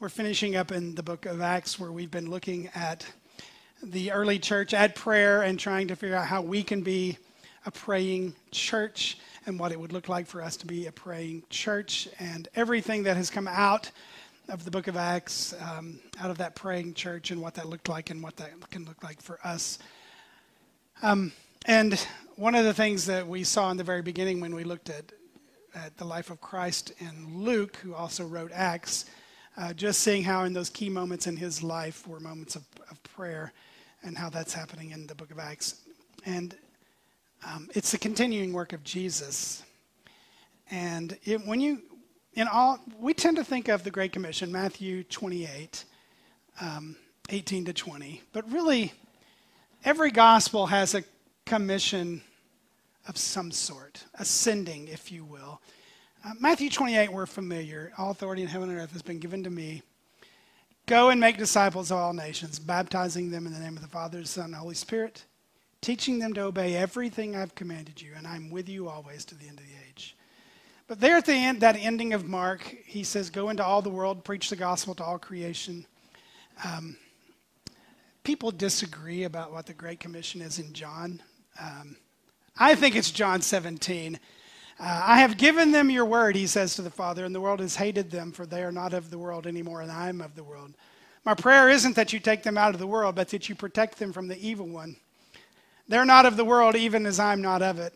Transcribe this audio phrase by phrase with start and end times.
[0.00, 3.06] We're finishing up in the book of Acts where we've been looking at
[3.82, 7.18] the early church at prayer and trying to figure out how we can be
[7.66, 11.44] a praying church and what it would look like for us to be a praying
[11.50, 13.90] church and everything that has come out
[14.48, 17.88] of the book of Acts, um, out of that praying church, and what that looked
[17.88, 19.78] like and what that can look like for us.
[21.02, 21.32] Um,
[21.66, 21.94] and
[22.34, 25.12] one of the things that we saw in the very beginning when we looked at,
[25.76, 29.04] at the life of Christ in Luke, who also wrote Acts,
[29.56, 33.02] uh, just seeing how in those key moments in his life were moments of, of
[33.02, 33.52] prayer
[34.02, 35.82] and how that's happening in the book of Acts.
[36.24, 36.56] And
[37.46, 39.62] um, it's the continuing work of Jesus.
[40.70, 41.82] And it, when you,
[42.34, 45.84] in all, we tend to think of the Great Commission, Matthew 28,
[46.60, 46.96] um,
[47.28, 48.92] 18 to 20, but really,
[49.84, 51.02] every gospel has a
[51.44, 52.22] commission
[53.08, 55.60] of some sort, ascending, if you will.
[56.24, 57.92] Uh, Matthew 28, we're familiar.
[57.98, 59.82] All authority in heaven and earth has been given to me.
[60.86, 64.20] Go and make disciples of all nations, baptizing them in the name of the Father,
[64.20, 65.24] the Son, and the Holy Spirit,
[65.80, 69.48] teaching them to obey everything I've commanded you, and I'm with you always to the
[69.48, 70.16] end of the age.
[70.86, 73.90] But there at the end, that ending of Mark, he says, Go into all the
[73.90, 75.86] world, preach the gospel to all creation.
[76.64, 76.96] Um,
[78.22, 81.20] people disagree about what the Great Commission is in John.
[81.60, 81.96] Um,
[82.56, 84.20] I think it's John 17.
[84.78, 87.60] Uh, I have given them your word, he says to the Father, and the world
[87.60, 90.34] has hated them, for they are not of the world anymore, and I am of
[90.34, 90.74] the world.
[91.24, 93.98] My prayer isn't that you take them out of the world, but that you protect
[93.98, 94.96] them from the evil one.
[95.88, 97.94] They're not of the world, even as I'm not of it.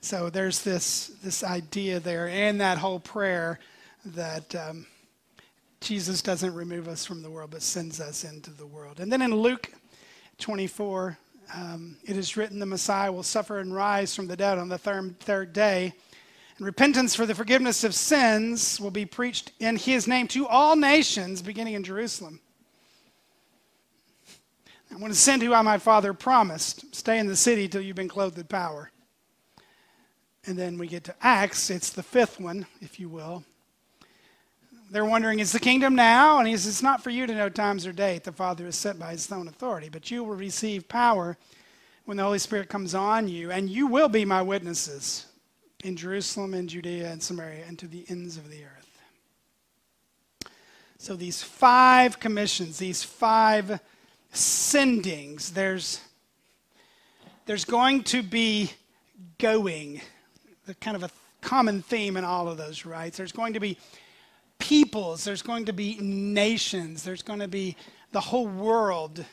[0.00, 3.58] So there's this, this idea there, and that whole prayer
[4.04, 4.86] that um,
[5.80, 9.00] Jesus doesn't remove us from the world, but sends us into the world.
[9.00, 9.70] And then in Luke
[10.38, 11.18] 24,
[11.54, 14.78] um, it is written, the Messiah will suffer and rise from the dead on the
[14.78, 15.92] third, third day.
[16.56, 20.76] And repentance for the forgiveness of sins will be preached in his name to all
[20.76, 22.40] nations, beginning in Jerusalem.
[24.90, 26.94] I'm going to send who I, my Father, promised.
[26.94, 28.90] Stay in the city till you've been clothed with power.
[30.44, 31.70] And then we get to Acts.
[31.70, 33.44] It's the fifth one, if you will.
[34.92, 36.38] They're wondering, is the kingdom now?
[36.38, 38.24] And he says, it's not for you to know times or date.
[38.24, 39.88] The Father is set by his own authority.
[39.88, 41.38] But you will receive power
[42.04, 45.24] when the Holy Spirit comes on you, and you will be my witnesses
[45.82, 49.00] in Jerusalem and Judea and Samaria and to the ends of the earth.
[50.98, 53.80] So these five commissions, these five
[54.34, 56.02] sendings, there's,
[57.46, 58.72] there's going to be
[59.38, 60.02] going,
[60.66, 61.10] the kind of a
[61.40, 63.10] common theme in all of those, right?
[63.10, 63.78] There's going to be
[64.62, 67.76] peoples, there's going to be nations, there's going to be
[68.12, 69.24] the whole world.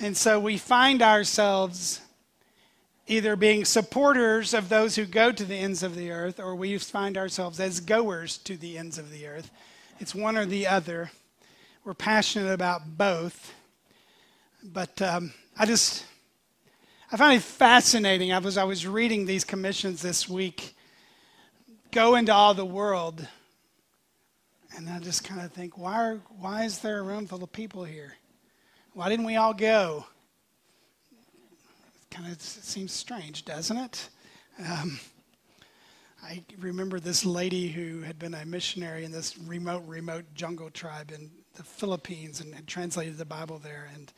[0.00, 2.00] And so we find ourselves
[3.06, 6.76] either being supporters of those who go to the ends of the earth, or we
[6.78, 9.52] find ourselves as goers to the ends of the earth.
[10.00, 11.12] It's one or the other.
[11.84, 13.54] We're passionate about both.
[14.64, 16.04] But um, I just,
[17.12, 18.32] I find it fascinating.
[18.32, 20.74] I was, I was reading these commissions this week.
[21.92, 23.28] Go into all the world.
[24.76, 27.50] And I just kind of think, why, are, why is there a room full of
[27.50, 28.14] people here?
[28.92, 30.04] Why didn't we all go?
[31.12, 34.08] It kind of seems strange, doesn't it?
[34.58, 35.00] Um,
[36.22, 41.10] I remember this lady who had been a missionary in this remote, remote jungle tribe
[41.10, 43.88] in the Philippines and had translated the Bible there.
[43.94, 44.12] And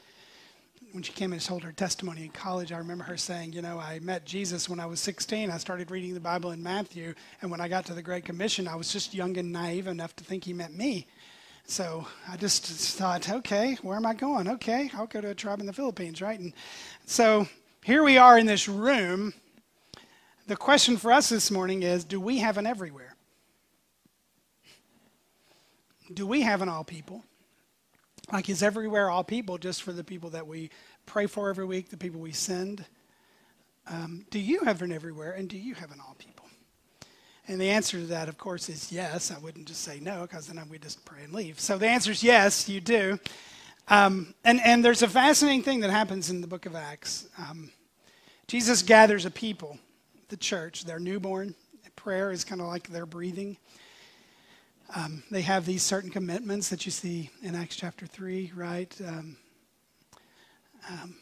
[0.92, 3.78] when she came and told her testimony in college, I remember her saying, You know,
[3.78, 5.50] I met Jesus when I was 16.
[5.50, 7.14] I started reading the Bible in Matthew.
[7.42, 10.16] And when I got to the Great Commission, I was just young and naive enough
[10.16, 11.06] to think he meant me.
[11.66, 14.48] So I just thought, okay, where am I going?
[14.48, 16.38] Okay, I'll go to a tribe in the Philippines, right?
[16.40, 16.54] And
[17.04, 17.46] so
[17.84, 19.34] here we are in this room.
[20.46, 23.14] The question for us this morning is do we have an everywhere?
[26.14, 27.22] Do we have an all people?
[28.32, 30.70] Like, is everywhere all people just for the people that we
[31.06, 32.84] pray for every week, the people we send?
[33.86, 36.44] Um, do you have an everywhere, and do you have an all people?
[37.46, 39.30] And the answer to that, of course, is yes.
[39.30, 41.58] I wouldn't just say no, because then we just pray and leave.
[41.58, 43.18] So the answer is yes, you do.
[43.88, 47.28] Um, and, and there's a fascinating thing that happens in the book of Acts.
[47.38, 47.70] Um,
[48.46, 49.78] Jesus gathers a people,
[50.28, 51.54] the church, they're newborn.
[51.96, 53.56] Prayer is kind of like their breathing.
[54.94, 58.94] Um, they have these certain commitments that you see in Acts chapter 3, right?
[59.06, 59.36] Um,
[60.88, 61.14] um,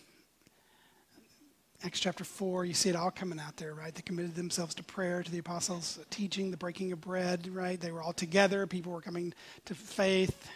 [1.85, 3.93] Acts chapter 4, you see it all coming out there, right?
[3.93, 7.81] They committed themselves to prayer, to the apostles' teaching, the breaking of bread, right?
[7.81, 8.69] They were all together.
[8.69, 9.35] People were coming
[9.65, 10.49] to faith.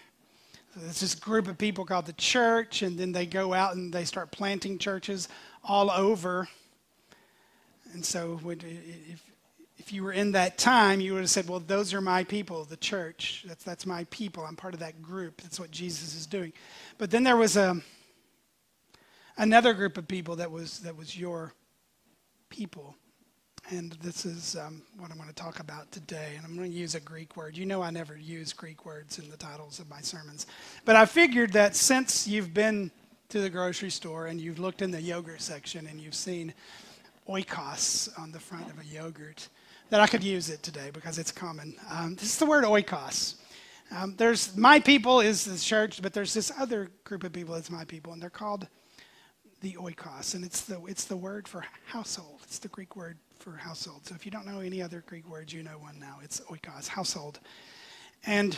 [0.74, 3.92] So there's this group of people called the church, and then they go out and
[3.92, 5.28] they start planting churches
[5.64, 6.48] all over.
[7.92, 9.29] And so if,
[9.90, 12.62] if you were in that time, you would have said, Well, those are my people,
[12.62, 13.44] the church.
[13.48, 14.44] That's, that's my people.
[14.44, 15.40] I'm part of that group.
[15.40, 16.52] That's what Jesus is doing.
[16.96, 17.74] But then there was a,
[19.36, 21.54] another group of people that was, that was your
[22.50, 22.94] people.
[23.70, 26.34] And this is um, what I'm going to talk about today.
[26.36, 27.56] And I'm going to use a Greek word.
[27.56, 30.46] You know, I never use Greek words in the titles of my sermons.
[30.84, 32.92] But I figured that since you've been
[33.30, 36.54] to the grocery store and you've looked in the yogurt section and you've seen
[37.28, 39.48] oikos on the front of a yogurt,
[39.90, 41.74] that I could use it today because it's common.
[41.90, 43.34] Um, this is the word oikos.
[43.92, 47.70] Um, there's my people is the church, but there's this other group of people that's
[47.70, 48.68] my people, and they're called
[49.60, 52.38] the oikos, and it's the it's the word for household.
[52.44, 54.06] It's the Greek word for household.
[54.06, 56.18] So if you don't know any other Greek words, you know one now.
[56.22, 57.40] It's oikos, household.
[58.26, 58.56] And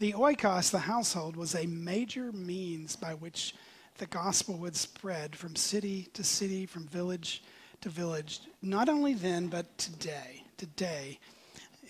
[0.00, 3.54] the oikos, the household, was a major means by which
[3.98, 7.44] the gospel would spread from city to city, from village
[7.82, 8.40] to village.
[8.60, 10.43] Not only then, but today.
[10.64, 11.18] Today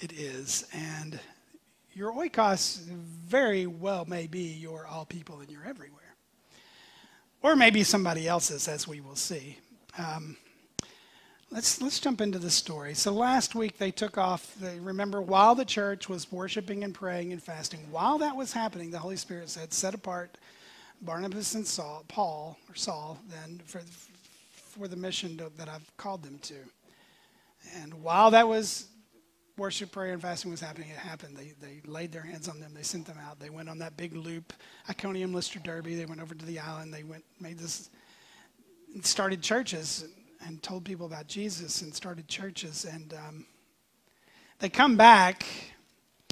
[0.01, 0.67] it is.
[0.73, 1.21] And
[1.93, 6.17] your oikos very well may be your all people and you're everywhere.
[7.41, 9.59] Or maybe somebody else's, as we will see.
[9.97, 10.37] Um,
[11.53, 12.95] let's let's jump into the story.
[12.95, 14.57] So last week they took off.
[14.81, 17.87] Remember while the church was worshiping and praying and fasting.
[17.93, 20.37] While that was happening, the Holy Spirit said, "Set apart
[21.01, 23.83] Barnabas and Saul, Paul or Saul, then for
[24.53, 26.57] for the mission to, that I've called them to."
[27.81, 28.87] And while that was
[29.57, 31.37] worship, prayer, and fasting was happening, it happened.
[31.37, 32.73] They, they laid their hands on them.
[32.75, 33.39] They sent them out.
[33.39, 34.53] They went on that big loop,
[34.89, 35.97] Iconium, Lystra, Derbe.
[35.97, 36.93] They went over to the island.
[36.93, 37.91] They went, made this,
[39.03, 40.07] started churches
[40.47, 42.85] and told people about Jesus and started churches.
[42.85, 43.47] And um,
[44.59, 45.47] they come back,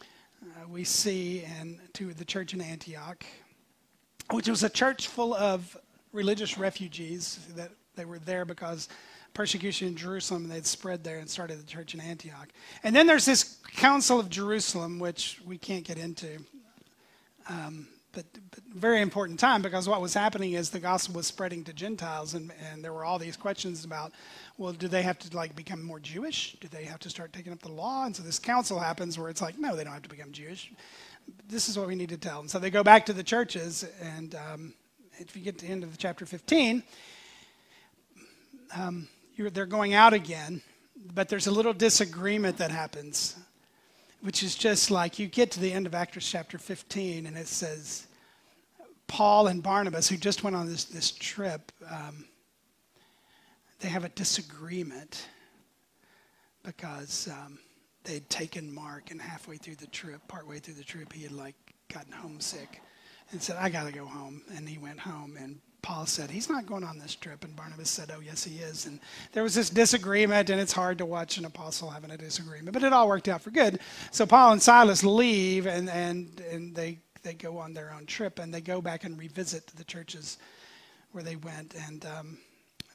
[0.01, 3.25] uh, we see, and to the church in Antioch,
[4.31, 5.77] which was a church full of
[6.13, 8.89] religious refugees that they were there because
[9.35, 12.49] persecution in Jerusalem and they'd spread there and started the church in Antioch.
[12.83, 16.39] And then there's this Council of Jerusalem, which we can't get into.
[17.49, 21.65] Um, but, but, very important time because what was happening is the gospel was spreading
[21.65, 24.13] to Gentiles, and, and there were all these questions about,
[24.59, 26.57] well, do they have to like become more Jewish?
[26.61, 28.05] Do they have to start taking up the law?
[28.05, 30.73] And so this council happens where it's like, no, they don't have to become Jewish.
[31.49, 32.49] This is what we need to tell them.
[32.49, 34.75] So they go back to the churches, and um,
[35.19, 36.83] if you get to the end of chapter 15,
[38.77, 40.63] um, they're going out again,
[41.15, 43.37] but there's a little disagreement that happens
[44.23, 47.49] which is just like you get to the end of Acts chapter 15, and it
[47.49, 48.07] says
[49.09, 52.25] Paul and Barnabas, who just went on this, this trip, um,
[53.81, 55.27] they have a disagreement
[56.63, 57.59] because um,
[58.05, 61.57] they'd taken Mark, and halfway through the trip, partway through the trip, he had like
[61.93, 62.81] gotten homesick
[63.33, 64.43] and said, I got to go home.
[64.55, 67.45] And he went home, and Paul said, He's not going on this trip.
[67.45, 68.87] And Barnabas said, Oh, yes, he is.
[68.87, 69.01] And
[69.33, 72.85] there was this disagreement, and it's hard to watch an apostle having a disagreement, but
[72.85, 73.81] it all worked out for good.
[74.13, 78.39] So Paul and Silas leave, and, and, and they, they go on their own trip,
[78.39, 80.39] and they go back and revisit the churches
[81.11, 81.75] where they went.
[81.89, 82.39] And um,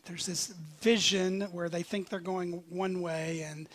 [0.05, 0.47] there's this
[0.79, 3.67] vision where they think they're going one way, and,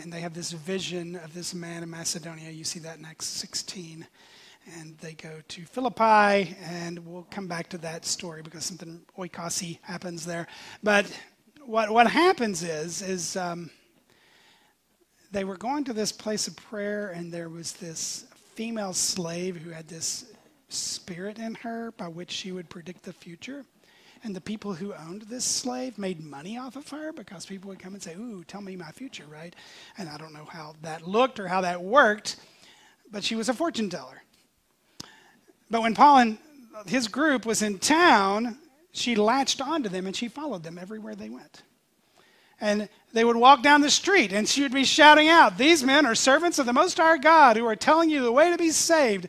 [0.00, 2.50] and they have this vision of this man in Macedonia.
[2.50, 4.06] You see that in Acts 16
[4.78, 9.78] and they go to Philippi, and we'll come back to that story because something oikasi
[9.82, 10.46] happens there.
[10.82, 11.10] But
[11.64, 13.70] what what happens is is um,
[15.32, 19.70] they were going to this place of prayer, and there was this female slave who
[19.70, 20.26] had this
[20.68, 23.64] spirit in her by which she would predict the future.
[24.22, 27.78] And the people who owned this slave made money off of her because people would
[27.78, 29.54] come and say, Ooh, tell me my future, right?
[29.98, 32.36] And I don't know how that looked or how that worked,
[33.10, 34.23] but she was a fortune teller.
[35.70, 36.38] But when Paul and
[36.86, 38.58] his group was in town,
[38.92, 41.62] she latched onto them and she followed them everywhere they went.
[42.60, 46.06] And they would walk down the street and she would be shouting out, These men
[46.06, 48.70] are servants of the Most High God who are telling you the way to be
[48.70, 49.28] saved.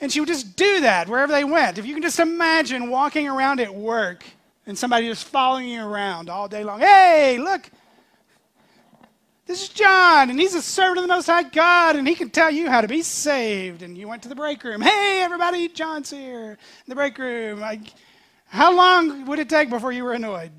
[0.00, 1.78] And she would just do that wherever they went.
[1.78, 4.24] If you can just imagine walking around at work
[4.66, 6.80] and somebody just following you around all day long.
[6.80, 7.68] Hey, look,
[9.46, 12.30] this is John, and he's a servant of the Most High God, and he can
[12.30, 13.82] tell you how to be saved.
[13.82, 14.80] And you went to the break room.
[14.80, 17.62] Hey, everybody, John's here in the break room.
[17.62, 17.80] I,
[18.46, 20.50] how long would it take before you were annoyed?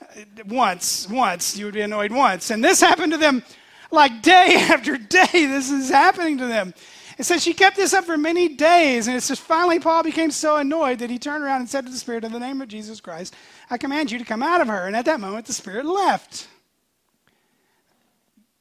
[0.00, 1.56] Uh, once, once.
[1.56, 2.50] You would be annoyed once.
[2.50, 3.44] And this happened to them
[3.92, 5.26] like day after day.
[5.32, 6.74] This is happening to them.
[7.18, 10.30] It says she kept this up for many days, and it says finally Paul became
[10.30, 12.68] so annoyed that he turned around and said to the Spirit, In the name of
[12.68, 13.34] Jesus Christ,
[13.70, 14.86] I command you to come out of her.
[14.86, 16.48] And at that moment, the Spirit left.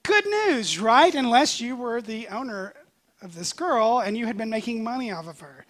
[0.06, 1.16] Good news, right?
[1.16, 2.76] Unless you were the owner
[3.24, 5.66] of this girl and you had been making money off of her.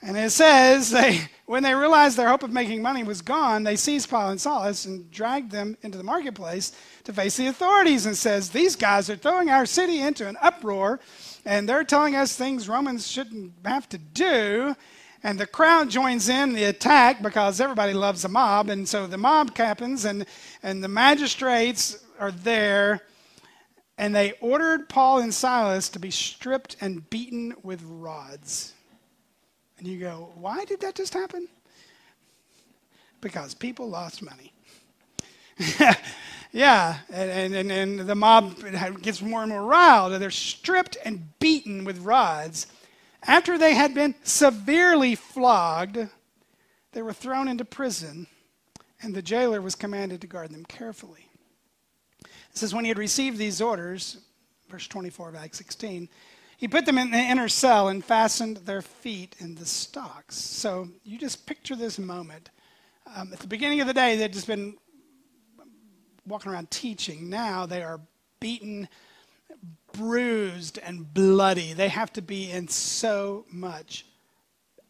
[0.00, 3.76] And it says they, when they realized their hope of making money was gone, they
[3.76, 6.72] seized Paul and Silas and dragged them into the marketplace
[7.04, 10.98] to face the authorities and says, These guys are throwing our city into an uproar
[11.44, 14.74] and they're telling us things Romans shouldn't have to do.
[15.22, 18.70] And the crowd joins in the attack because everybody loves a mob.
[18.70, 20.24] And so the mob happens and,
[20.62, 23.02] and the magistrates are there
[24.00, 28.72] and they ordered Paul and Silas to be stripped and beaten with rods.
[29.76, 31.46] And you go, why did that just happen?
[33.20, 34.54] Because people lost money.
[36.50, 38.56] yeah, and, and, and the mob
[39.02, 40.18] gets more and more riled.
[40.18, 42.68] They're stripped and beaten with rods.
[43.24, 46.08] After they had been severely flogged,
[46.92, 48.28] they were thrown into prison,
[49.02, 51.29] and the jailer was commanded to guard them carefully.
[52.50, 54.18] It says, When he had received these orders,
[54.68, 56.08] verse 24 of Acts 16,
[56.56, 60.36] he put them in the inner cell and fastened their feet in the stocks.
[60.36, 62.50] So you just picture this moment.
[63.16, 64.76] Um, at the beginning of the day, they'd just been
[66.26, 67.30] walking around teaching.
[67.30, 67.98] Now they are
[68.40, 68.88] beaten,
[69.92, 71.72] bruised, and bloody.
[71.72, 74.04] They have to be in so much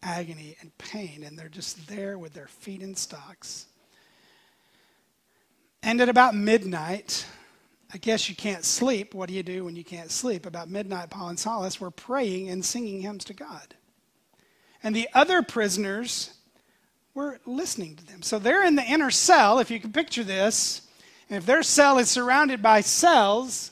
[0.03, 3.67] agony and pain, and they're just there with their feet in stocks.
[5.83, 7.25] And at about midnight,
[7.93, 9.13] I guess you can't sleep.
[9.13, 10.45] What do you do when you can't sleep?
[10.45, 13.75] About midnight, Paul and Silas were praying and singing hymns to God.
[14.81, 16.33] And the other prisoners
[17.13, 18.21] were listening to them.
[18.21, 20.87] So they're in the inner cell, if you can picture this.
[21.29, 23.71] And if their cell is surrounded by cells,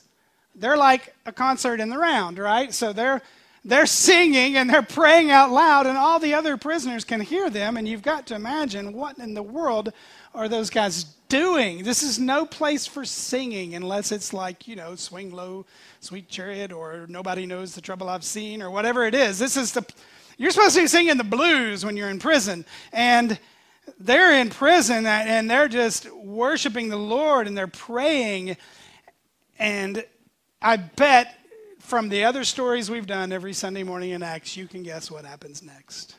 [0.53, 2.73] they're like a concert in the round, right?
[2.73, 3.21] So they're
[3.65, 7.75] they're singing and they're praying out loud, and all the other prisoners can hear them.
[7.75, 9.91] And you've got to imagine what in the world
[10.33, 11.83] are those guys doing?
[11.83, 15.65] This is no place for singing unless it's like, you know, Swing Low,
[16.01, 19.39] Sweet Chariot, or Nobody Knows the Trouble I've Seen, or whatever it is.
[19.39, 19.86] This is the,
[20.38, 22.65] you're supposed to be singing the blues when you're in prison.
[22.91, 23.39] And
[24.00, 28.57] they're in prison and they're just worshiping the Lord and they're praying.
[29.57, 30.03] And
[30.62, 31.38] I bet
[31.79, 35.25] from the other stories we've done every Sunday morning in Acts, you can guess what
[35.25, 36.15] happens next.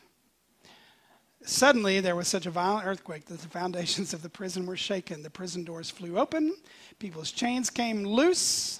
[1.50, 5.24] Suddenly, there was such a violent earthquake that the foundations of the prison were shaken.
[5.24, 6.54] The prison doors flew open,
[7.00, 8.78] people's chains came loose.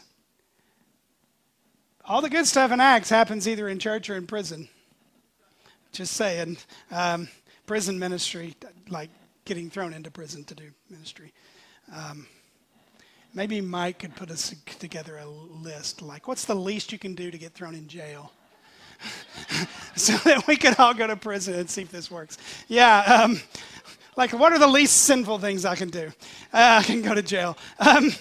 [2.05, 4.69] All the good stuff in Acts happens either in church or in prison.
[5.91, 6.59] Just saying.
[6.93, 7.29] Um,
[7.67, 8.55] prison ministry,
[8.89, 9.11] like
[9.45, 11.33] getting thrown into prison to do ministry.
[11.93, 12.29] Um,
[13.35, 17.33] maybe Mike could put us together a list like, what's the least you can do
[17.33, 18.31] to get thrown in jail?
[19.97, 22.39] so that we could all go to prison and see if this works.
[22.69, 23.41] Yeah, um,
[24.17, 26.09] like what are the least sinful things I can do?
[26.53, 27.57] Uh, I can go to jail.
[27.79, 28.13] Um,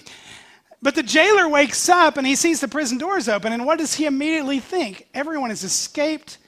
[0.82, 3.94] but the jailer wakes up and he sees the prison doors open, and what does
[3.94, 5.08] he immediately think?
[5.12, 6.38] Everyone has escaped.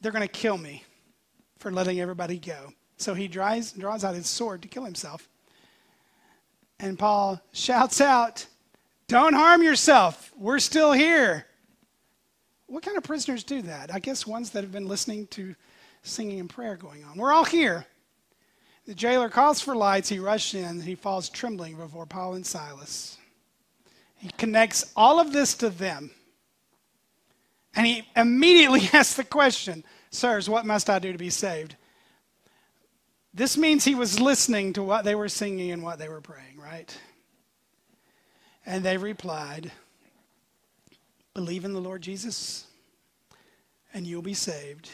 [0.00, 0.84] They're going to kill me
[1.58, 2.72] for letting everybody go.
[2.98, 5.28] So he draws, draws out his sword to kill himself.
[6.78, 8.46] And Paul shouts out,
[9.08, 10.32] Don't harm yourself.
[10.36, 11.46] We're still here.
[12.66, 13.94] What kind of prisoners do that?
[13.94, 15.54] I guess ones that have been listening to
[16.02, 17.16] singing and prayer going on.
[17.16, 17.86] We're all here.
[18.86, 20.08] The jailer calls for lights.
[20.08, 20.80] He rushes in.
[20.80, 23.16] He falls trembling before Paul and Silas.
[24.16, 26.10] He connects all of this to them.
[27.74, 31.76] And he immediately asks the question Sirs, what must I do to be saved?
[33.32, 36.56] This means he was listening to what they were singing and what they were praying,
[36.56, 36.96] right?
[38.64, 39.72] And they replied,
[41.34, 42.66] Believe in the Lord Jesus,
[43.92, 44.88] and you'll be saved.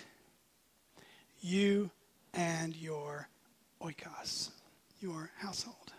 [1.43, 1.91] You
[2.33, 3.29] and your
[3.83, 4.51] oikos,
[5.01, 5.93] your household.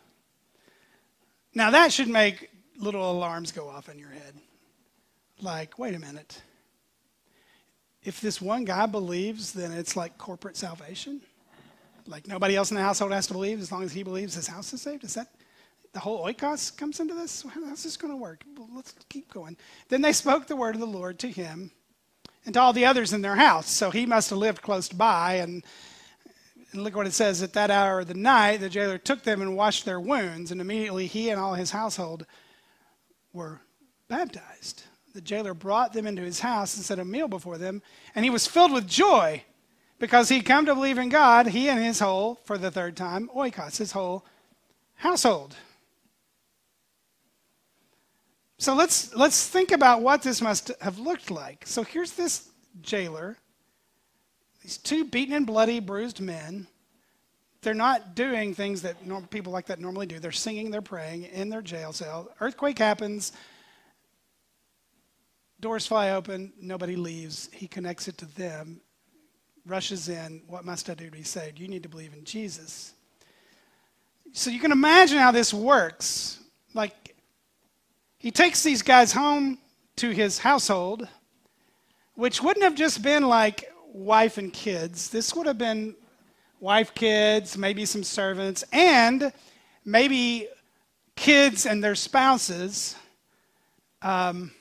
[1.54, 4.34] Now, that should make little alarms go off in your head.
[5.40, 6.42] Like, wait a minute.
[8.04, 11.22] If this one guy believes, then it's like corporate salvation?
[12.08, 14.48] Like nobody else in the household has to believe as long as he believes his
[14.48, 15.04] house is saved?
[15.04, 15.28] Is that
[15.94, 17.46] the whole oikos comes into this.
[17.54, 18.44] How's this going to work?
[18.74, 19.58] Let's keep going.
[19.90, 21.72] Then they spoke the word of the Lord to him
[22.46, 23.70] and to all the others in their house.
[23.70, 25.36] So he must have lived close by.
[25.36, 25.64] And,
[26.72, 29.42] and look what it says at that hour of the night, the jailer took them
[29.42, 32.26] and washed their wounds, and immediately he and all his household
[33.34, 33.60] were
[34.08, 34.84] baptized.
[35.14, 37.82] The jailer brought them into his house and set a meal before them,
[38.16, 39.44] and he was filled with joy
[40.00, 43.30] because he'd come to believe in God, he and his whole, for the third time,
[43.36, 44.26] oikos, his whole
[44.96, 45.56] household.
[48.62, 51.64] So let's, let's think about what this must have looked like.
[51.66, 52.48] So here's this
[52.84, 53.36] jailer,
[54.62, 56.68] these two beaten and bloody, bruised men.
[57.64, 60.20] They're not doing things that norm, people like that normally do.
[60.20, 62.30] They're singing, they're praying in their jail cell.
[62.40, 63.32] Earthquake happens,
[65.60, 67.50] doors fly open, nobody leaves.
[67.52, 68.80] He connects it to them.
[69.66, 71.58] rushes in, What must I do to be saved?
[71.58, 72.94] You need to believe in Jesus.
[74.34, 76.38] So you can imagine how this works.
[76.76, 77.01] Like,
[78.22, 79.58] he takes these guys home
[79.96, 81.08] to his household,
[82.14, 85.10] which wouldn't have just been like wife and kids.
[85.10, 85.96] This would have been
[86.60, 89.34] wife, kids, maybe some servants, and
[89.86, 90.48] maybe
[91.16, 92.96] kids and their spouses.
[94.04, 94.52] Um,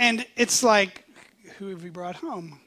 [0.00, 1.04] and it's like,
[1.58, 2.58] who have we brought home?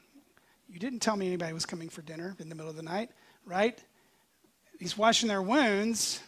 [0.70, 3.10] You didn't tell me anybody was coming for dinner in the middle of the night,
[3.44, 3.78] right?
[4.80, 6.22] He's washing their wounds.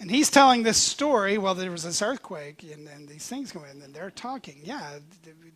[0.00, 1.38] And he's telling this story.
[1.38, 4.60] Well, there was this earthquake, and, and these things go in, and they're talking.
[4.62, 4.98] Yeah,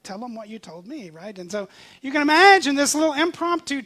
[0.03, 1.39] tell them what you told me, right?
[1.39, 1.69] And so
[2.01, 3.83] you can imagine this little impromptu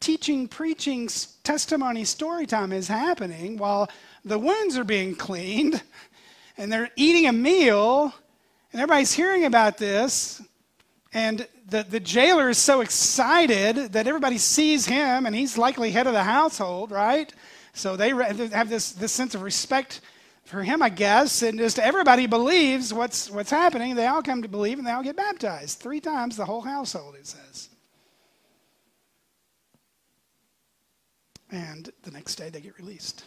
[0.00, 1.08] teaching, preaching,
[1.42, 3.88] testimony, story time is happening while
[4.24, 5.82] the wounds are being cleaned,
[6.58, 8.12] and they're eating a meal,
[8.72, 10.42] and everybody's hearing about this.
[11.12, 16.06] And the, the jailer is so excited that everybody sees him, and he's likely head
[16.06, 17.32] of the household, right?
[17.72, 20.00] So they have this, this sense of respect
[20.44, 23.94] for him, I guess, and just everybody believes what's, what's happening.
[23.94, 25.78] They all come to believe, and they all get baptized.
[25.78, 27.68] Three times the whole household, it says.
[31.50, 33.24] And the next day they get released.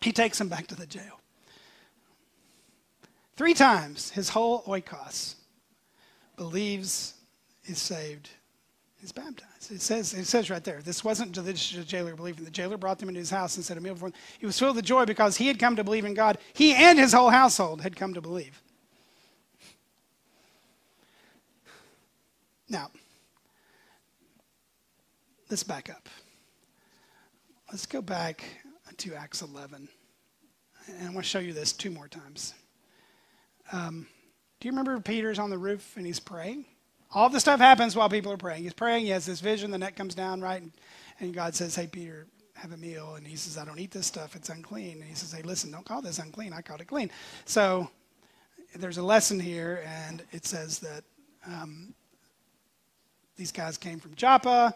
[0.00, 1.20] He takes them back to the jail.
[3.36, 5.34] Three times his whole oikos
[6.36, 7.14] believes,
[7.66, 8.30] is saved,
[9.04, 9.70] is baptized.
[9.70, 12.44] It says, it says right there, this wasn't to the jailer believing.
[12.44, 14.18] The jailer brought them into his house and set a meal before them.
[14.38, 16.38] He was filled with joy because he had come to believe in God.
[16.54, 18.62] He and his whole household had come to believe.
[22.68, 22.90] Now,
[25.50, 26.08] let's back up.
[27.70, 28.42] Let's go back
[28.96, 29.86] to Acts 11.
[30.88, 32.54] And I want to show you this two more times.
[33.70, 34.06] Um,
[34.60, 36.64] do you remember Peter's on the roof and he's praying?
[37.14, 38.64] All this stuff happens while people are praying.
[38.64, 40.60] He's praying, he has this vision, the net comes down, right?
[40.60, 40.72] And,
[41.20, 43.14] and God says, Hey, Peter, have a meal.
[43.14, 45.00] And he says, I don't eat this stuff, it's unclean.
[45.00, 47.10] And he says, Hey, listen, don't call this unclean, I called it clean.
[47.44, 47.88] So
[48.74, 51.04] there's a lesson here, and it says that
[51.46, 51.94] um,
[53.36, 54.74] these guys came from Joppa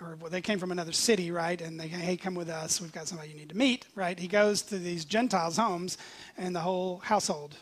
[0.00, 1.60] or they came from another city, right?
[1.60, 2.80] And they, hey, come with us.
[2.80, 4.18] We've got somebody you need to meet, right?
[4.18, 5.98] He goes to these Gentiles' homes,
[6.36, 7.56] and the whole household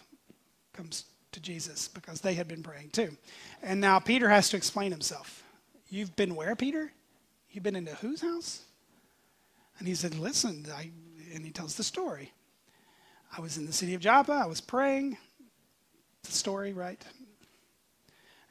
[0.72, 3.16] comes to Jesus because they had been praying too.
[3.62, 5.42] And now Peter has to explain himself.
[5.88, 6.92] You've been where, Peter?
[7.50, 8.62] You've been into whose house?
[9.78, 10.90] And he said, Listen, I,
[11.34, 12.32] and he tells the story.
[13.36, 15.18] I was in the city of Joppa, I was praying.
[16.22, 17.04] The story, right?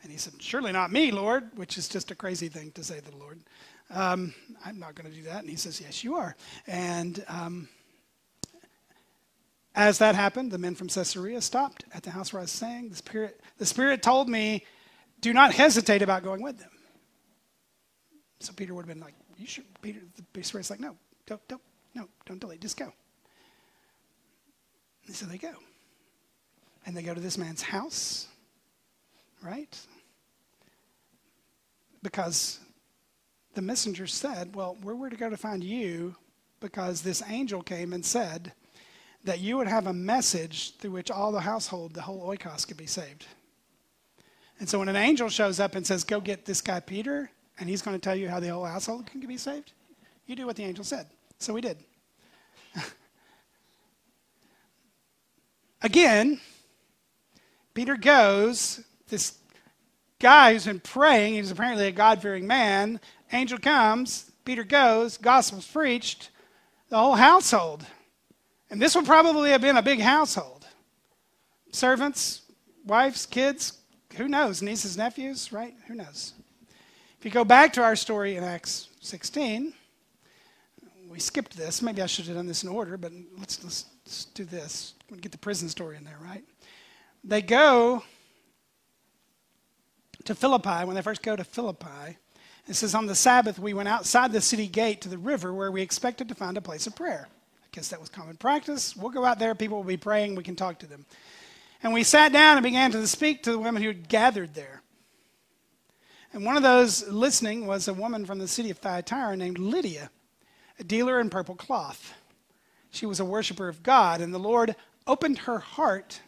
[0.04, 3.00] And he said, Surely not me, Lord, which is just a crazy thing to say
[3.00, 3.39] to the Lord.
[3.89, 4.34] Um,
[4.65, 5.41] I'm not going to do that.
[5.41, 6.36] And he says, Yes, you are.
[6.67, 7.69] And um,
[9.76, 12.90] as that happened, the men from Caesarea stopped at the house where I was staying.
[12.90, 14.66] The Spirit, the Spirit told me,
[15.22, 16.70] Do not hesitate about going with them.
[18.40, 19.66] So Peter would have been like, You should.
[19.82, 20.02] Peter,
[20.34, 21.62] the Spirit's like, No, don't, don't,
[21.96, 22.58] no, don't delay.
[22.58, 22.94] Just go.
[25.08, 25.54] And so they go.
[26.86, 28.28] And they go to this man's house,
[29.42, 29.76] right?
[32.04, 32.60] Because
[33.56, 36.16] the messenger said, Well, where were to go to find you?
[36.60, 38.54] Because this angel came and said
[39.24, 42.78] that you would have a message through which all the household, the whole oikos, could
[42.78, 43.26] be saved.
[44.60, 47.70] And so when an angel shows up and says, Go get this guy Peter, and
[47.70, 49.74] he's going to tell you how the whole household can be saved,
[50.26, 51.08] you do what the angel said.
[51.40, 51.78] So we did.
[55.82, 56.40] Again,
[57.74, 59.38] Peter goes, this
[60.20, 63.00] guy who's been praying, he's apparently a God fearing man,
[63.32, 66.30] Angel comes, Peter goes, gospel's preached,
[66.90, 67.84] the whole household.
[68.74, 70.66] And this would probably have been a big household.
[71.72, 72.42] Servants,
[72.84, 73.78] wives, kids,
[74.16, 74.64] who knows?
[74.64, 75.76] Nieces, nephews, right?
[75.88, 76.34] Who knows?
[77.20, 79.76] If you go back to our story in Acts 16,
[81.08, 81.84] we skipped this.
[81.84, 84.96] Maybe I should have done this in order, but let's, let's, let's do this.
[85.12, 86.44] We get the prison story in there, right?
[87.24, 88.04] They go
[90.26, 90.84] to Philippi.
[90.84, 92.18] When they first go to Philippi,
[92.68, 95.72] it says, On the Sabbath, we went outside the city gate to the river where
[95.72, 97.28] we expected to find a place of prayer.
[97.74, 98.96] Guess that was common practice.
[98.96, 101.06] We'll go out there, people will be praying, we can talk to them.
[101.82, 104.82] And we sat down and began to speak to the women who had gathered there.
[106.32, 110.10] And one of those listening was a woman from the city of Thyatira named Lydia,
[110.80, 112.14] a dealer in purple cloth.
[112.92, 116.22] She was a worshiper of God, and the Lord opened her heart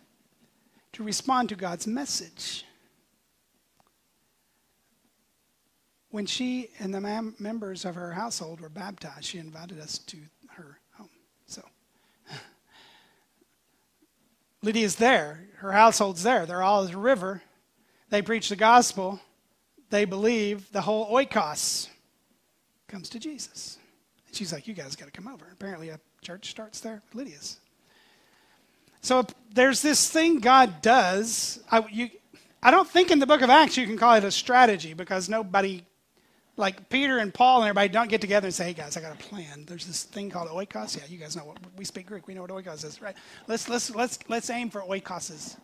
[0.93, 2.65] to respond to God's message.
[6.09, 10.17] When she and the members of her household were baptized, she invited us to
[10.51, 11.09] her home.
[11.45, 11.61] So,
[14.65, 15.41] Lydia's there.
[15.57, 16.47] Her household's there.
[16.47, 17.43] They're all at the river.
[18.09, 19.19] They preach the gospel.
[19.91, 21.87] they believe the whole oikos
[22.87, 23.77] comes to Jesus.
[24.25, 25.45] And she's like, You guys got to come over.
[25.53, 27.59] Apparently, a church starts there, Lydia's.
[29.01, 31.59] So there's this thing God does.
[31.71, 32.09] I, you,
[32.63, 35.29] I don't think in the book of Acts you can call it a strategy because
[35.29, 35.83] nobody,
[36.57, 39.13] like Peter and Paul and everybody, don't get together and say, hey guys, I got
[39.13, 39.65] a plan.
[39.67, 40.97] There's this thing called oikos.
[40.97, 42.27] Yeah, you guys know what we speak Greek.
[42.27, 43.15] We know what oikos is, right?
[43.47, 45.57] Let's, let's, let's, let's aim for oikoses.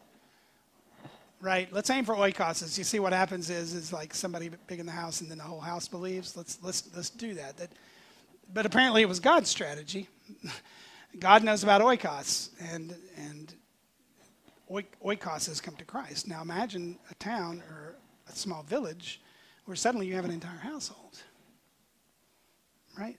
[1.40, 1.72] Right?
[1.74, 2.78] Let's aim for oikoses.
[2.78, 5.44] You see what happens is, is like somebody big in the house and then the
[5.44, 6.36] whole house believes.
[6.36, 7.58] Let's, let's, let's do that.
[7.58, 7.72] that.
[8.54, 10.10] But apparently it was God's strategy.
[11.20, 12.50] God knows about oikos.
[12.74, 13.56] And, and
[14.70, 16.28] oikos has come to Christ.
[16.28, 17.96] Now imagine a town or
[18.28, 19.22] a small village
[19.72, 21.24] where suddenly you have an entire household.
[23.00, 23.18] Right?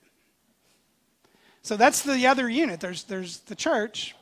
[1.63, 2.79] So that's the other unit.
[2.79, 4.15] There's, there's the church,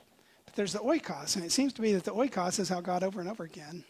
[0.46, 1.36] but there's the oikos.
[1.36, 3.84] And it seems to be that the oikos is how God over and over again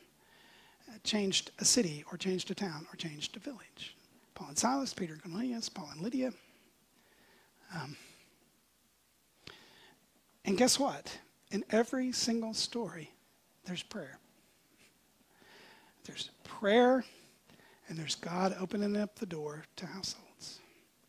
[1.04, 3.96] changed a city or changed a town or changed a village.
[4.34, 6.34] Paul and Silas, Peter and Cornelius, Paul and Lydia.
[7.76, 7.96] Um,
[10.46, 11.16] and guess what?
[11.52, 13.12] In every single story,
[13.66, 14.18] there's prayer.
[16.06, 17.06] There's prayer,
[17.92, 20.60] and there's God opening up the door to households.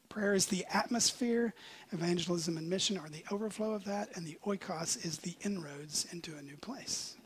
[0.08, 1.54] Prayer is the atmosphere,
[1.92, 6.36] evangelism and mission are the overflow of that, and the oikos is the inroads into
[6.36, 7.16] a new place.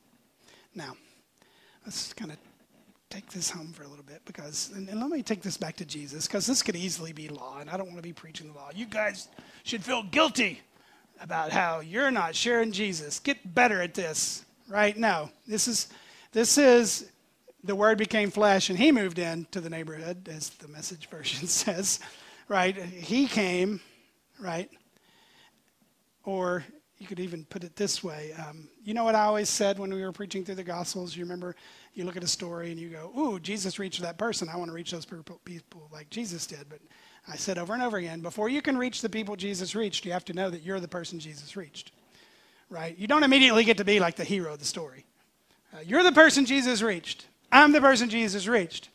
[0.74, 0.94] Now,
[1.84, 2.36] let's kind of
[3.10, 5.74] take this home for a little bit because, and, and let me take this back
[5.76, 8.48] to Jesus because this could easily be law, and I don't want to be preaching
[8.48, 8.68] the law.
[8.74, 9.28] You guys
[9.64, 10.60] should feel guilty
[11.20, 13.18] about how you're not sharing Jesus.
[13.18, 14.96] Get better at this right?
[14.96, 15.30] No.
[15.46, 15.88] This is
[16.32, 17.10] this is
[17.66, 22.00] the word became flesh and he moved into the neighborhood, as the message version says.
[22.48, 22.76] Right?
[22.76, 23.80] He came,
[24.38, 24.70] right?
[26.24, 26.64] Or
[26.98, 28.32] you could even put it this way.
[28.32, 31.16] Um, you know what I always said when we were preaching through the Gospels?
[31.16, 31.56] You remember
[31.94, 34.48] you look at a story and you go, Ooh, Jesus reached that person.
[34.48, 35.06] I want to reach those
[35.44, 36.68] people like Jesus did.
[36.68, 36.78] But
[37.28, 40.12] I said over and over again, before you can reach the people Jesus reached, you
[40.12, 41.90] have to know that you're the person Jesus reached
[42.70, 42.96] right?
[42.98, 45.04] You don't immediately get to be like the hero of the story.
[45.74, 47.26] Uh, you're the person Jesus reached.
[47.50, 48.88] I'm the person Jesus reached.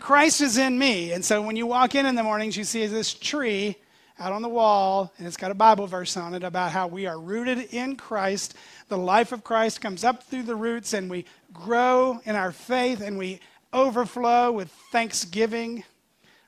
[0.00, 1.12] Christ is in me.
[1.12, 3.76] And so when you walk in in the mornings, you see this tree
[4.18, 7.06] out on the wall, and it's got a Bible verse on it about how we
[7.06, 8.54] are rooted in Christ.
[8.88, 13.02] The life of Christ comes up through the roots, and we grow in our faith,
[13.02, 13.40] and we
[13.72, 15.84] overflow with thanksgiving,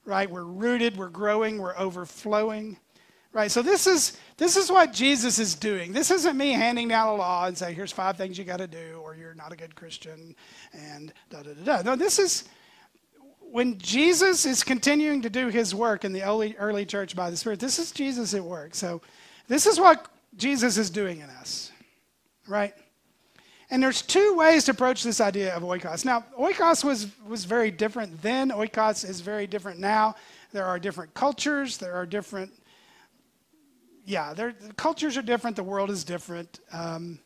[0.07, 0.31] right?
[0.31, 2.79] We're rooted, we're growing, we're overflowing.
[3.35, 3.51] Right?
[3.51, 5.93] So this is this is what Jesus is doing.
[5.93, 8.69] This isn't me handing down a law and say, here's five things you got to
[8.69, 10.35] do, or you're not a good Christian,
[10.73, 11.83] and da da da da.
[11.83, 12.45] No, this is
[13.51, 17.37] when Jesus is continuing to do his work in the early, early church by the
[17.37, 18.75] Spirit, this is Jesus at work.
[18.75, 19.01] So
[19.49, 21.73] this is what Jesus is doing in us.
[22.47, 22.75] Right?
[23.71, 26.05] And there's two ways to approach this idea of oikos.
[26.05, 28.51] Now, oikos was, was very different then.
[28.51, 30.15] Oikos is very different now.
[30.53, 31.77] There are different cultures.
[31.77, 32.53] There are different
[34.09, 35.55] yeah, the cultures are different.
[35.55, 36.61] The world is different.
[36.73, 37.19] Um,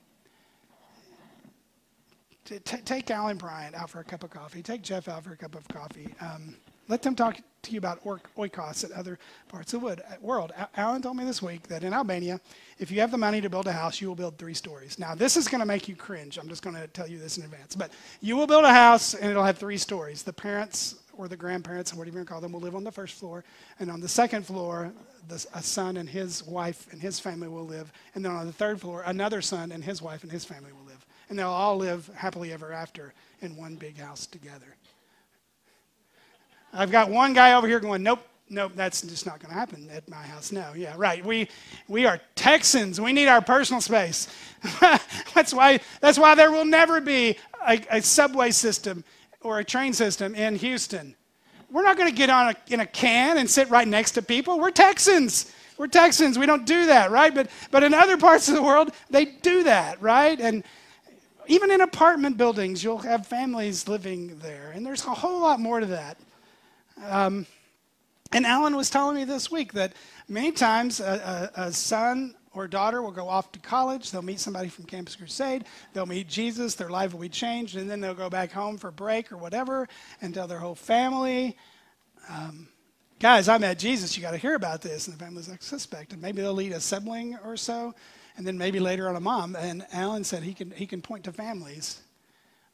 [2.44, 4.62] t- take Alan Bryant out for a cup of coffee.
[4.62, 6.12] Take Jeff out for a cup of coffee.
[6.20, 6.56] Um,
[6.88, 10.52] let them talk to you about oikos at other parts of the wood, world.
[10.76, 12.40] Alan told me this week that in Albania,
[12.80, 14.98] if you have the money to build a house, you will build three stories.
[14.98, 16.36] Now, this is going to make you cringe.
[16.36, 17.76] I'm just going to tell you this in advance.
[17.76, 20.24] But you will build a house, and it'll have three stories.
[20.24, 23.14] The parents or the grandparents, or whatever you call them, will live on the first
[23.14, 23.44] floor.
[23.78, 24.92] And on the second floor,
[25.28, 27.92] the, a son and his wife and his family will live.
[28.14, 30.84] And then on the third floor, another son and his wife and his family will
[30.84, 31.04] live.
[31.28, 34.76] And they'll all live happily ever after in one big house together.
[36.72, 39.88] I've got one guy over here going, nope, nope, that's just not going to happen
[39.90, 40.52] at my house.
[40.52, 41.24] No, yeah, right.
[41.24, 41.48] We,
[41.88, 43.00] we are Texans.
[43.00, 44.28] We need our personal space.
[45.34, 49.04] that's, why, that's why there will never be a, a subway system
[49.40, 51.14] or a train system in Houston.
[51.72, 54.22] We're not going to get on a, in a can and sit right next to
[54.22, 54.60] people.
[54.60, 55.50] We're Texans.
[55.78, 56.38] We're Texans.
[56.38, 57.34] We don't do that, right?
[57.34, 60.38] But, but in other parts of the world, they do that, right?
[60.38, 60.64] And
[61.46, 64.72] even in apartment buildings, you'll have families living there.
[64.74, 66.18] And there's a whole lot more to that.
[67.08, 67.46] Um,
[68.32, 69.94] and Alan was telling me this week that
[70.28, 74.10] many times a, a, a son or daughter will go off to college.
[74.10, 75.64] They'll meet somebody from Campus Crusade.
[75.92, 76.74] They'll meet Jesus.
[76.74, 77.76] Their life will be changed.
[77.76, 79.88] And then they'll go back home for break or whatever
[80.20, 81.56] and tell their whole family.
[82.28, 82.68] Um,
[83.18, 84.16] guys, I met Jesus.
[84.16, 85.08] You got to hear about this.
[85.08, 86.12] And the family's like, suspect.
[86.12, 87.94] And maybe they'll lead a sibling or so.
[88.36, 89.56] And then maybe later on a mom.
[89.56, 92.00] And Alan said he can, he can point to families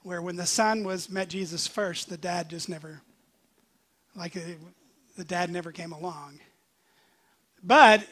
[0.02, 3.02] where when the son was met Jesus first, the dad just never,
[4.16, 4.40] like uh,
[5.16, 6.40] the dad never came along.
[7.62, 8.06] But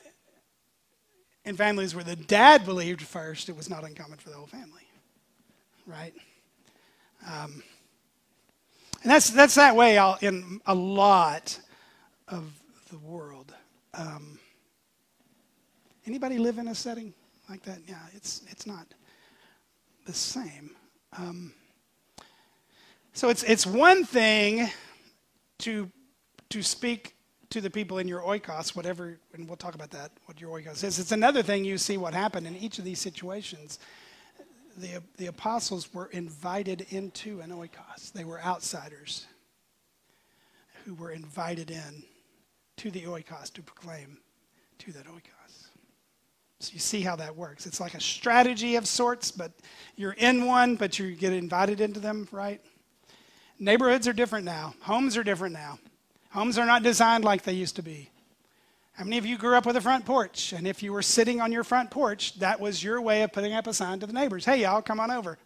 [1.47, 4.83] in families where the dad believed first, it was not uncommon for the whole family,
[5.87, 6.13] right?
[7.27, 7.63] Um,
[9.03, 11.59] And that's, that's that way in a lot
[12.29, 12.53] of
[12.91, 13.55] the world.
[13.95, 14.39] Um,
[16.07, 17.15] anybody live in a setting
[17.49, 17.79] like that?
[17.87, 18.87] Yeah, it's, it's not
[20.07, 20.71] the same.
[21.17, 21.53] Um,
[23.13, 24.69] so it's, it's one thing
[25.59, 25.91] to,
[26.51, 27.16] to speak
[27.51, 30.83] to the people in your oikos, whatever, and we'll talk about that, what your oikos
[30.85, 30.99] is.
[30.99, 33.79] It's another thing you see what happened in each of these situations.
[34.77, 38.13] The, the apostles were invited into an oikos.
[38.13, 39.27] They were outsiders
[40.85, 42.03] who were invited in
[42.77, 44.19] to the oikos to proclaim
[44.79, 45.67] to that oikos.
[46.61, 47.67] So you see how that works.
[47.67, 49.53] It's like a strategy of sorts, but
[49.97, 52.61] you're in one, but you get invited into them, right?
[53.59, 54.75] Neighborhoods are different now.
[54.81, 55.79] Homes are different now.
[56.37, 58.11] Homes are not designed like they used to be.
[58.93, 60.53] How many of you grew up with a front porch?
[60.53, 63.55] And if you were sitting on your front porch, that was your way of putting
[63.55, 65.39] up a sign to the neighbors hey, y'all, come on over.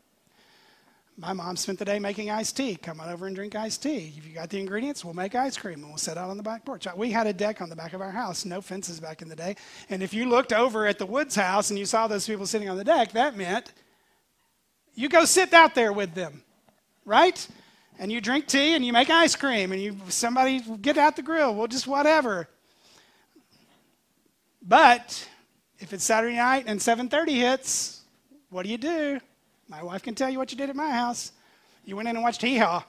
[1.17, 2.75] My mom spent the day making iced tea.
[2.75, 4.13] Come on over and drink iced tea.
[4.19, 6.43] If you got the ingredients, we'll make ice cream and we'll sit out on the
[6.43, 6.89] back porch.
[6.97, 9.37] We had a deck on the back of our house, no fences back in the
[9.37, 9.55] day.
[9.91, 12.69] And if you looked over at the Woods house and you saw those people sitting
[12.69, 13.73] on the deck, that meant
[14.97, 16.43] you go sit out there with them,
[17.05, 17.47] right?
[18.01, 21.23] And you drink tea and you make ice cream and you somebody get out the
[21.23, 21.55] grill.
[21.55, 22.49] Well, just whatever.
[24.63, 25.29] But
[25.79, 28.01] if it's Saturday night and 7:30 hits,
[28.49, 29.21] what do you do?
[29.69, 31.33] My wife can tell you what you did at my house.
[31.85, 32.83] You went in and watched Hee Haw.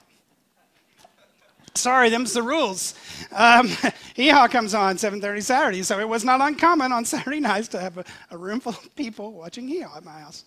[1.74, 2.94] Sorry, them's the rules.
[3.32, 3.68] Um,
[4.14, 7.80] Hee Haw comes on 7:30 Saturday, so it was not uncommon on Saturday nights to
[7.80, 10.46] have a, a room full of people watching Hee Haw at my house.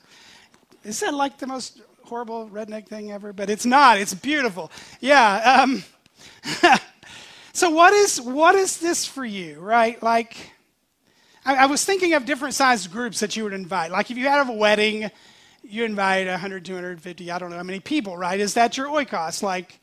[0.84, 3.34] Is that like the most horrible redneck thing ever?
[3.34, 3.98] But it's not.
[3.98, 4.72] It's beautiful.
[5.00, 5.62] Yeah.
[5.62, 5.84] Um,
[7.54, 10.02] so what is what is this for you, right?
[10.02, 10.52] Like,
[11.46, 13.91] I, I was thinking of different sized groups that you would invite.
[13.91, 15.10] Like if you had a wedding
[15.68, 18.39] you invite 100, 250, I don't know how many people, right?
[18.39, 19.41] Is that your oikos?
[19.41, 19.80] Like,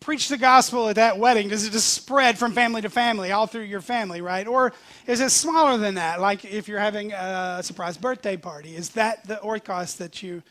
[0.00, 1.48] preach the gospel at that wedding.
[1.48, 4.46] Does it just spread from family to family, all through your family, right?
[4.46, 4.72] Or
[5.06, 6.20] is it smaller than that?
[6.20, 10.42] Like if you're having a surprise birthday party, is that the oikos that you,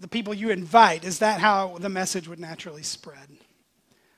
[0.00, 3.28] the people you invite, is that how the message would naturally spread?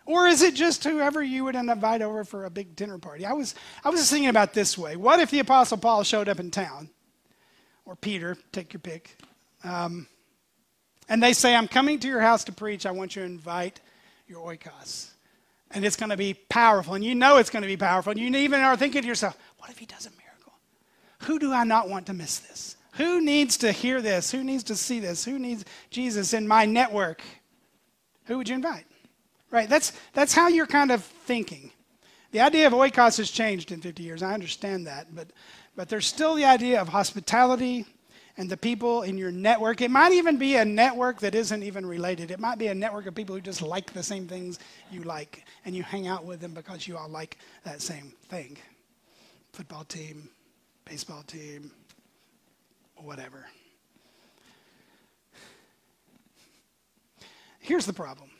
[0.06, 3.26] Or is it just whoever you would invite over for a big dinner party?
[3.26, 4.96] I was, I was thinking about this way.
[4.96, 6.88] What if the Apostle Paul showed up in town?
[7.88, 9.16] or Peter, take your pick.
[9.64, 10.06] Um,
[11.08, 12.84] and they say, I'm coming to your house to preach.
[12.84, 13.80] I want you to invite
[14.28, 15.10] your oikos.
[15.70, 16.94] And it's going to be powerful.
[16.94, 18.10] And you know it's going to be powerful.
[18.10, 20.52] And you even are thinking to yourself, what if he does a miracle?
[21.20, 22.76] Who do I not want to miss this?
[22.92, 24.30] Who needs to hear this?
[24.30, 25.24] Who needs to see this?
[25.24, 27.22] Who needs Jesus in my network?
[28.24, 28.86] Who would you invite?
[29.50, 29.68] Right?
[29.68, 31.70] That's, that's how you're kind of thinking.
[32.32, 34.22] The idea of oikos has changed in 50 years.
[34.22, 35.14] I understand that.
[35.14, 35.28] But
[35.78, 37.86] but there's still the idea of hospitality
[38.36, 39.80] and the people in your network.
[39.80, 42.32] It might even be a network that isn't even related.
[42.32, 44.58] It might be a network of people who just like the same things
[44.90, 48.58] you like, and you hang out with them because you all like that same thing
[49.52, 50.28] football team,
[50.84, 51.70] baseball team,
[53.02, 53.46] whatever.
[57.60, 58.30] Here's the problem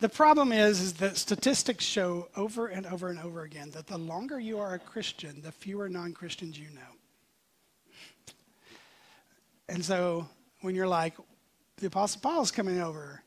[0.00, 3.96] the problem is, is that statistics show over and over and over again that the
[3.96, 8.32] longer you are a Christian, the fewer non Christians you know.
[9.68, 10.28] And so
[10.60, 11.14] when you're like,
[11.78, 13.22] the Apostle Paul's coming over,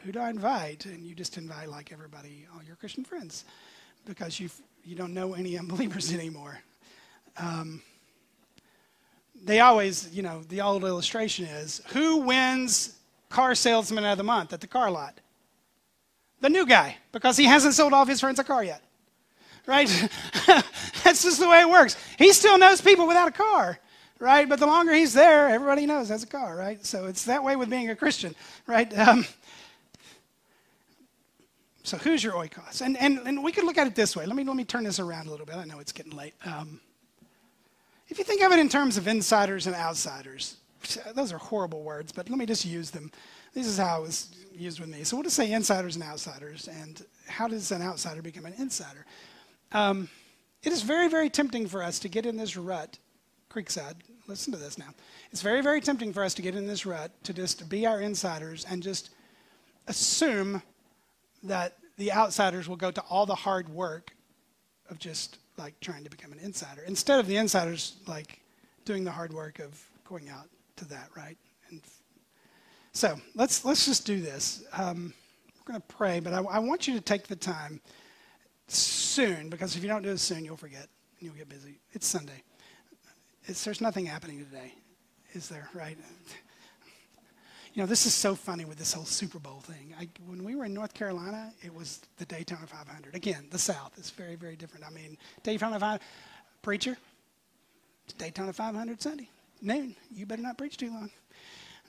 [0.00, 0.86] who do I invite?
[0.86, 3.44] And you just invite like everybody, all your Christian friends,
[4.04, 4.48] because you
[4.84, 6.58] you don't know any unbelievers anymore.
[7.36, 7.82] Um,
[9.44, 12.96] they always, you know, the old illustration is who wins
[13.28, 15.20] car salesman of the month at the car lot?
[16.40, 18.82] the new guy because he hasn't sold all of his friends a car yet.
[19.66, 19.88] Right?
[21.02, 21.96] That's just the way it works.
[22.18, 23.80] He still knows people without a car,
[24.20, 24.48] right?
[24.48, 26.84] But the longer he's there, everybody knows has a car, right?
[26.86, 28.36] So it's that way with being a Christian,
[28.68, 28.96] right?
[28.96, 29.26] Um,
[31.82, 32.80] so who's your oikos?
[32.80, 34.24] And, and, and we could look at it this way.
[34.24, 35.56] Let me, let me turn this around a little bit.
[35.56, 36.34] I know it's getting late.
[36.44, 36.80] Um,
[38.08, 40.56] if you think of it in terms of insiders and outsiders,
[41.14, 43.10] those are horrible words, but let me just use them.
[43.54, 45.04] This is how it was used with me.
[45.04, 46.68] So we'll just say insiders and outsiders.
[46.68, 49.06] And how does an outsider become an insider?
[49.72, 50.08] Um,
[50.62, 52.98] it is very, very tempting for us to get in this rut.
[53.50, 53.94] Creekside,
[54.26, 54.88] listen to this now.
[55.32, 58.00] It's very, very tempting for us to get in this rut to just be our
[58.00, 59.10] insiders and just
[59.86, 60.62] assume
[61.42, 64.12] that the outsiders will go to all the hard work
[64.90, 68.40] of just like trying to become an insider instead of the insiders like
[68.84, 71.36] doing the hard work of going out to that, right?
[71.70, 71.80] And
[72.92, 74.64] so let's let's just do this.
[74.72, 75.12] Um,
[75.58, 77.80] we're going to pray, but I, I, want you to take the time
[78.68, 80.86] soon because if you don't do it soon, you'll forget
[81.18, 81.80] and you'll get busy.
[81.92, 82.42] It's Sunday.
[83.46, 84.74] It's, there's nothing happening today,
[85.32, 85.68] is there?
[85.74, 85.98] Right?
[87.76, 89.94] You know, this is so funny with this whole Super Bowl thing.
[90.00, 93.14] I, when we were in North Carolina, it was the Daytona 500.
[93.14, 94.86] Again, the South is very, very different.
[94.86, 96.00] I mean, Daytona 500,
[96.62, 96.96] preacher,
[98.16, 99.28] Daytona 500 Sunday,
[99.60, 99.94] noon.
[100.10, 101.10] You better not preach too long.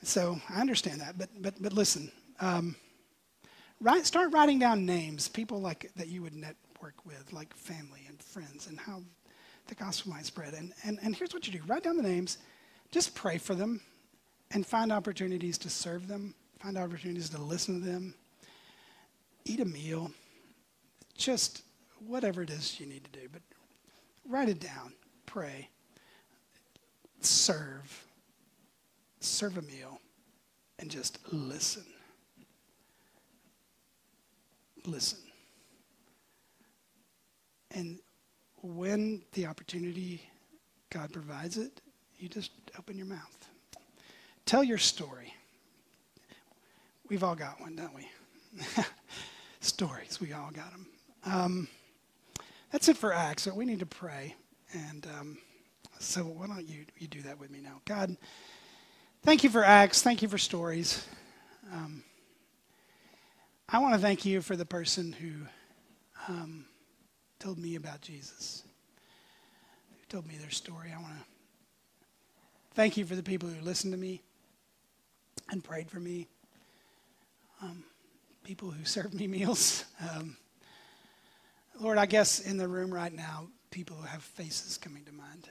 [0.04, 1.18] So I understand that.
[1.18, 2.76] But, but, but listen, um,
[3.80, 8.22] write, start writing down names, people like that you would network with, like family and
[8.22, 9.04] friends, and how
[9.68, 10.54] the gospel might spread.
[10.54, 12.40] And, and, and here's what you do write down the names,
[12.92, 13.80] just pray for them
[14.52, 18.14] and find opportunities to serve them, find opportunities to listen to them,
[19.46, 20.12] eat a meal,
[21.16, 21.64] just
[22.06, 23.28] whatever it is you need to do.
[23.32, 23.42] But
[24.28, 24.94] write it down,
[25.26, 25.70] pray,
[27.22, 28.06] serve,
[29.20, 30.00] serve a meal,
[30.80, 31.86] and just listen.
[34.86, 35.20] Listen.
[37.72, 38.00] And
[38.62, 40.22] when the opportunity
[40.90, 41.82] God provides it,
[42.18, 43.37] you just open your mouth.
[44.48, 45.34] Tell your story.
[47.10, 48.08] We've all got one, don't we?
[49.60, 50.88] Stories, we all got them.
[51.26, 51.68] Um,
[52.72, 53.44] that's it for Acts.
[53.44, 54.36] So we need to pray.
[54.72, 55.38] And um,
[56.00, 57.82] so why don't you, you do that with me now?
[57.84, 58.16] God,
[59.24, 60.02] thank you for Acts.
[60.02, 61.06] Thank you for stories.
[61.74, 62.02] Um,
[63.68, 66.64] I want to thank you for the person who um,
[67.40, 68.64] told me about Jesus,
[69.90, 70.94] who told me their story.
[70.98, 71.26] I want to
[72.76, 74.22] thank you for the people who listened to me
[75.50, 76.28] and prayed for me.
[77.62, 77.84] Um,
[78.44, 79.86] people who served me meals.
[80.12, 80.38] Um,
[81.80, 85.50] Lord, I guess in the room right now, people who have faces coming to mind.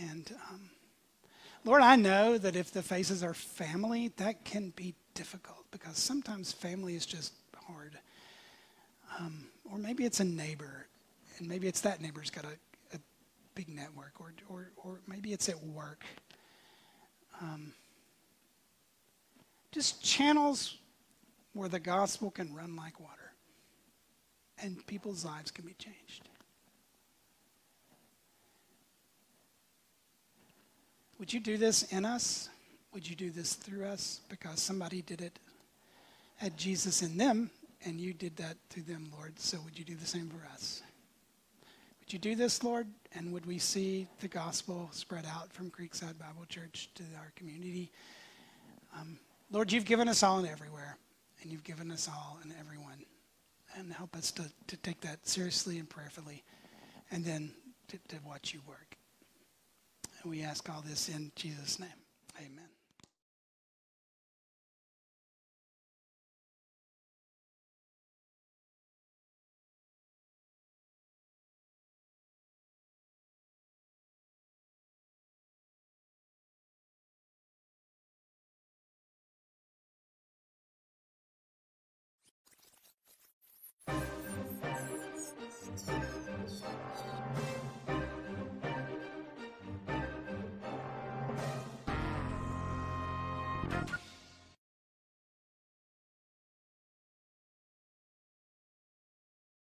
[0.00, 0.70] And um,
[1.64, 6.52] Lord, I know that if the faces are family, that can be difficult because sometimes
[6.52, 7.32] family is just
[7.66, 7.98] hard.
[9.18, 10.86] Um, or maybe it's a neighbor,
[11.38, 12.98] and maybe it's that neighbor's got a, a
[13.54, 16.04] big network, or, or, or maybe it's at work.
[17.42, 17.72] Um,
[19.72, 20.78] just channels
[21.52, 23.32] where the gospel can run like water
[24.62, 26.28] and people's lives can be changed.
[31.18, 32.48] Would you do this in us?
[32.92, 34.20] Would you do this through us?
[34.28, 35.38] Because somebody did it,
[36.36, 37.50] had Jesus in them,
[37.84, 39.38] and you did that through them, Lord.
[39.38, 40.82] So would you do the same for us?
[42.00, 42.86] Would you do this, Lord?
[43.14, 47.90] And would we see the gospel spread out from Creekside Bible Church to our community?
[48.98, 49.18] Um,
[49.50, 50.96] Lord, you've given us all and everywhere,
[51.42, 53.04] and you've given us all and everyone.
[53.76, 56.42] And help us to, to take that seriously and prayerfully,
[57.10, 57.52] and then
[57.88, 58.96] to, to watch you work.
[60.22, 61.88] And we ask all this in Jesus' name.
[62.38, 62.67] Amen.